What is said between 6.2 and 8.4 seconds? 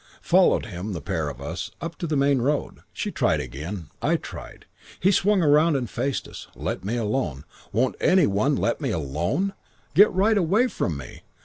us. 'Let me alone. Won't any